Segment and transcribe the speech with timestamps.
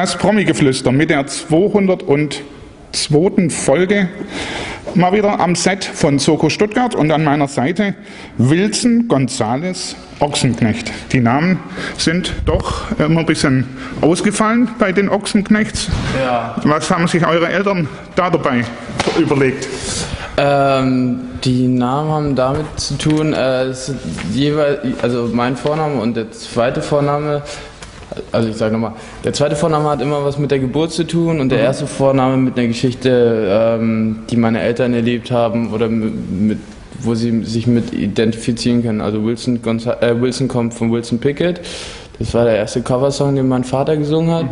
[0.00, 3.50] Das Promi-Geflüster mit der 202.
[3.50, 4.08] Folge
[4.94, 7.96] mal wieder am Set von Soko Stuttgart und an meiner Seite
[8.36, 10.92] Wilson Gonzales Ochsenknecht.
[11.10, 11.58] Die Namen
[11.96, 13.66] sind doch immer ein bisschen
[14.00, 15.88] ausgefallen bei den Ochsenknechts.
[16.16, 16.54] Ja.
[16.62, 18.62] Was haben sich eure Eltern da dabei
[19.18, 19.66] überlegt?
[20.36, 23.72] Ähm, die Namen haben damit zu tun, äh,
[24.30, 27.42] jeweils, also mein Vorname und der zweite Vorname,
[28.32, 28.92] also ich sage nochmal,
[29.24, 32.36] der zweite Vorname hat immer was mit der Geburt zu tun und der erste Vorname
[32.36, 36.58] mit einer Geschichte, ähm, die meine Eltern erlebt haben oder mit,
[37.00, 39.00] wo sie sich mit identifizieren können.
[39.00, 41.60] Also Wilson, Gonza äh, Wilson kommt von Wilson Pickett.
[42.18, 44.46] Das war der erste Coversong, den mein Vater gesungen hat.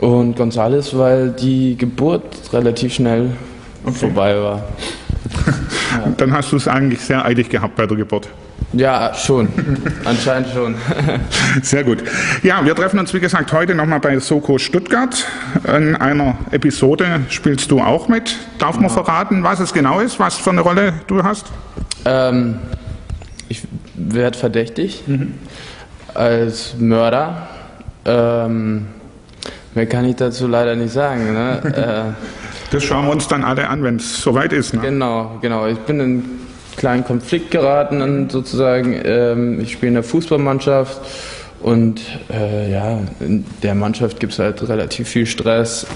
[0.00, 3.30] Und Gonzales, weil die Geburt relativ schnell
[3.92, 4.62] vorbei war.
[6.16, 8.28] Dann hast du es eigentlich sehr eilig gehabt bei der Geburt.
[8.76, 9.48] Ja, schon.
[10.04, 10.74] Anscheinend schon.
[11.62, 12.02] Sehr gut.
[12.42, 15.26] Ja, wir treffen uns wie gesagt heute nochmal bei Soko Stuttgart.
[15.76, 18.34] In einer Episode spielst du auch mit.
[18.58, 21.46] Darf man verraten, was es genau ist, was für eine Rolle du hast?
[22.04, 22.58] ähm,
[23.48, 23.62] ich
[23.94, 25.04] werde verdächtig
[26.14, 27.48] als Mörder.
[28.06, 28.86] Ähm,
[29.74, 31.32] mehr kann ich dazu leider nicht sagen.
[31.32, 32.14] Ne?
[32.70, 34.72] Das schauen wir uns dann alle an, wenn es soweit ist.
[34.72, 34.82] äh, Ne?
[34.82, 35.66] genau, genau.
[35.68, 36.43] Ich bin in einen
[36.76, 39.00] kleinen Konflikt geraten, und sozusagen.
[39.04, 41.00] Ähm, ich spiele in der Fußballmannschaft
[41.62, 42.00] und
[42.30, 45.86] äh, ja, in der Mannschaft gibt es halt relativ viel Stress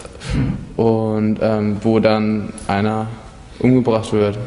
[0.77, 3.07] und ähm, wo dann einer
[3.59, 4.39] umgebracht wird.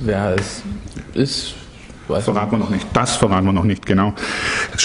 [0.00, 0.62] Wer es
[1.14, 1.54] ist,
[2.10, 2.86] weiß Verraten wir noch nicht.
[2.92, 4.12] Das verraten wir noch nicht, genau.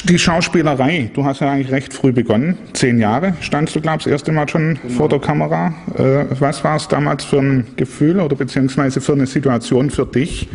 [0.06, 2.58] Die Schauspielerei, du hast ja eigentlich recht früh begonnen.
[2.74, 5.74] Zehn Jahre standst du, glaube ich, das erste Mal schon vor der Kamera.
[5.98, 10.48] Äh, was war es damals für ein Gefühl oder beziehungsweise für eine Situation für dich,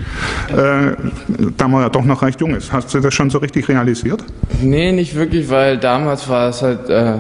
[0.49, 0.93] äh,
[1.57, 2.73] da man ja doch noch recht jung ist?
[2.73, 4.25] Hast du das schon so richtig realisiert?
[4.61, 7.15] Nee, nicht wirklich, weil damals war es halt, äh,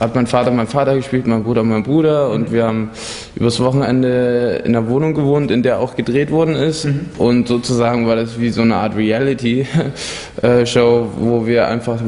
[0.00, 2.90] hat mein Vater mein Vater gespielt, mein Bruder mein Bruder und wir haben
[3.34, 6.86] übers Wochenende in einer Wohnung gewohnt, in der auch gedreht worden ist
[7.18, 11.98] und sozusagen war das wie so eine Art Reality-Show, wo wir einfach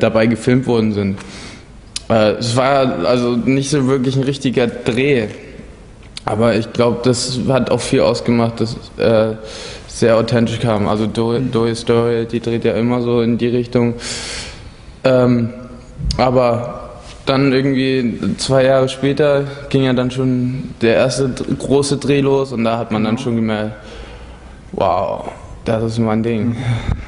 [0.00, 1.18] dabei gefilmt worden sind.
[2.08, 5.26] Äh, es war also nicht so wirklich ein richtiger Dreh,
[6.24, 9.34] aber ich glaube, das hat auch viel ausgemacht, dass äh,
[9.86, 10.88] sehr authentisch kam.
[10.88, 13.94] Also Do- Doris Story, die dreht ja immer so in die Richtung.
[15.04, 15.50] Ähm,
[16.16, 16.83] aber
[17.26, 22.64] dann irgendwie zwei Jahre später ging ja dann schon der erste große Dreh los und
[22.64, 23.72] da hat man dann schon gemerkt,
[24.72, 25.30] wow,
[25.64, 26.56] das ist mein Ding.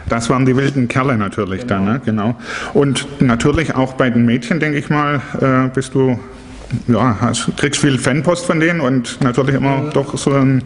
[0.09, 2.01] Das waren die wilden Kerle natürlich dann, ne?
[2.05, 2.35] genau.
[2.73, 6.19] Und natürlich auch bei den Mädchen, denke ich mal, äh, bist du,
[6.89, 10.63] ja, hast, kriegst viel Fanpost von denen und natürlich immer doch so ein,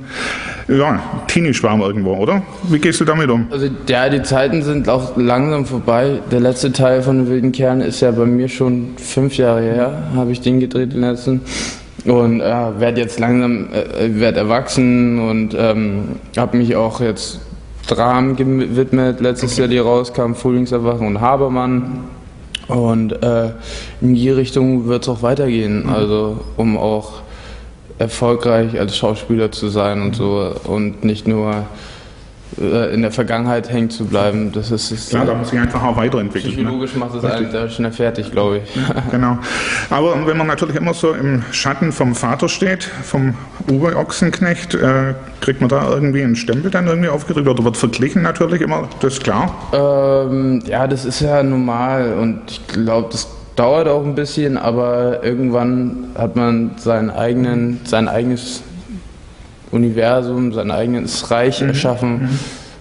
[0.68, 2.42] ja, Teenie-Schwarm irgendwo, oder?
[2.68, 3.46] Wie gehst du damit um?
[3.50, 6.20] Also ja, die Zeiten sind auch langsam vorbei.
[6.30, 10.02] Der letzte Teil von den wilden Kernen ist ja bei mir schon fünf Jahre her,
[10.14, 11.42] habe ich den gedreht, den letzten.
[12.04, 17.40] Und äh, werde jetzt langsam, äh, werd erwachsen und ähm, habe mich auch jetzt
[17.86, 19.20] Dramen gewidmet.
[19.20, 22.04] Letztes Jahr, die rauskam, Frühlingserwachen und Habermann.
[22.70, 23.50] Und äh,
[24.00, 25.88] in die Richtung wird es auch weitergehen.
[25.88, 27.22] Also um auch
[27.98, 31.66] erfolgreich als Schauspieler zu sein und so und nicht nur
[32.56, 34.52] in der Vergangenheit hängen zu bleiben.
[34.52, 36.54] Das ist, ist Klar, da muss ich einfach auch weiterentwickeln.
[36.54, 36.62] Ne?
[36.62, 38.78] psychologisch macht es einen sehr schnell fertig, glaube ich.
[39.10, 39.38] Genau.
[39.88, 43.34] Aber wenn man natürlich immer so im Schatten vom Vater steht, vom
[43.70, 48.22] Uwe Ochsenknecht, äh, kriegt man da irgendwie einen Stempel dann irgendwie aufgedrückt oder wird verglichen
[48.22, 49.54] natürlich immer, das ist klar.
[49.72, 55.22] Ähm, ja, das ist ja normal und ich glaube, das dauert auch ein bisschen, aber
[55.22, 58.62] irgendwann hat man seinen eigenen, sein eigenes
[59.70, 62.28] Universum, sein eigenes Reich erschaffen,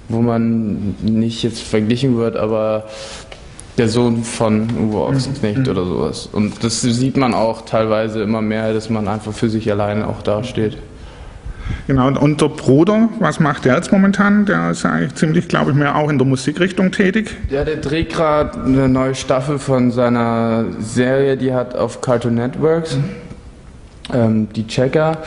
[0.08, 2.86] wo man nicht jetzt verglichen wird, aber
[3.78, 6.28] der Sohn von Uwe Ochsenknecht oder sowas.
[6.32, 10.22] Und das sieht man auch teilweise immer mehr, dass man einfach für sich alleine auch
[10.22, 10.78] dasteht.
[11.88, 14.46] Genau, und, der Bruder, was macht der jetzt momentan?
[14.46, 17.36] Der ist eigentlich ziemlich, glaube ich, mehr auch in der Musikrichtung tätig.
[17.50, 22.98] Ja, der dreht gerade eine neue Staffel von seiner Serie, die hat auf Cartoon Networks,
[24.14, 25.20] ähm, die Checker,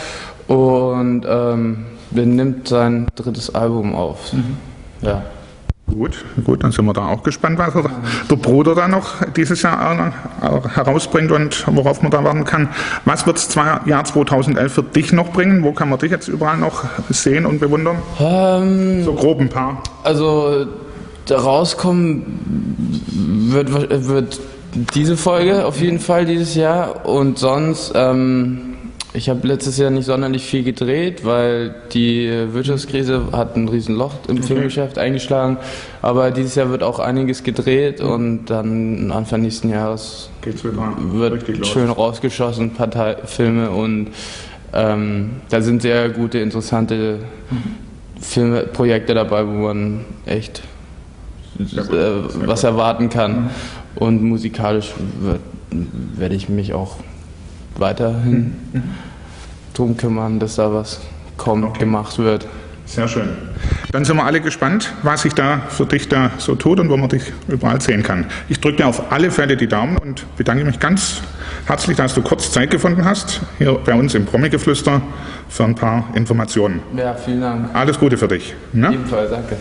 [0.52, 4.32] und ähm, nimmt sein drittes Album auf.
[5.00, 5.22] Ja.
[5.86, 7.84] Gut, gut, dann sind wir da auch gespannt, was er,
[8.30, 10.12] der Bruder da noch dieses Jahr
[10.42, 12.68] äh, herausbringt und worauf man da warten kann.
[13.04, 15.62] Was wird das Jahr 2011 für dich noch bringen?
[15.62, 17.96] Wo kann man dich jetzt überall noch sehen und bewundern?
[18.20, 19.82] Ähm, So grob ein paar.
[20.02, 20.66] also
[21.26, 23.02] da rauskommen
[23.52, 23.70] wird,
[24.08, 24.40] wird
[24.94, 28.71] diese Folge auf jeden Fall dieses Jahr und sonst ähm,
[29.14, 34.38] Ich habe letztes Jahr nicht sonderlich viel gedreht, weil die Wirtschaftskrise hat ein Riesenloch im
[34.38, 34.46] okay.
[34.46, 35.58] Filmgeschäft eingeschlagen.
[36.00, 42.72] Aber dieses Jahr wird auch einiges gedreht und dann Anfang nächsten Jahres wird schön rausgeschossen,
[42.78, 44.08] ein paar Filme und
[44.72, 47.18] ähm, da sind sehr gute, interessante
[48.18, 50.62] Filmprojekte dabei, wo man echt
[51.58, 53.50] äh, was erwarten kann.
[53.96, 54.94] Und musikalisch
[56.16, 56.96] werde ich mich auch
[57.76, 58.82] weiterhin mhm.
[59.74, 61.00] drum kümmern, dass da was
[61.36, 61.80] kommt, okay.
[61.80, 62.46] gemacht wird.
[62.84, 63.28] Sehr schön.
[63.90, 66.96] Dann sind wir alle gespannt, was sich da für dich da so tut und wo
[66.96, 68.26] man dich überall sehen kann.
[68.48, 71.22] Ich drücke dir auf alle Fälle die Daumen und bedanke mich ganz
[71.66, 75.00] herzlich, dass du kurz Zeit gefunden hast, hier bei uns im Promi-Geflüster
[75.48, 76.82] für ein paar Informationen.
[76.96, 77.74] Ja, vielen Dank.
[77.74, 78.54] Alles Gute für dich.
[78.72, 78.90] Ja?
[78.90, 79.56] Ebenfalls, danke.